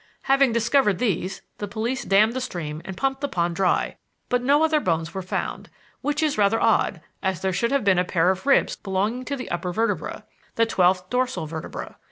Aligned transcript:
Having 0.23 0.51
discovered 0.53 0.97
these, 0.97 1.43
the 1.59 1.67
police 1.67 2.03
dammed 2.03 2.33
the 2.33 2.41
stream 2.41 2.81
and 2.85 2.97
pumped 2.97 3.21
the 3.21 3.27
pond 3.27 3.55
dry, 3.55 3.97
but 4.29 4.41
no 4.41 4.63
other 4.63 4.79
bones 4.79 5.13
were 5.13 5.21
found; 5.21 5.69
which 6.01 6.23
is 6.23 6.39
rather 6.39 6.59
odd, 6.59 7.01
as 7.21 7.41
there 7.43 7.53
should 7.53 7.71
have 7.71 7.83
been 7.83 7.99
a 7.99 8.03
pair 8.03 8.31
of 8.31 8.47
ribs 8.47 8.75
belonging 8.75 9.25
to 9.25 9.35
the 9.35 9.51
upper 9.51 9.71
vertebra 9.71 10.25
the 10.55 10.65
twelfth 10.65 11.07
dorsal 11.11 11.45
vertebra. 11.45 11.99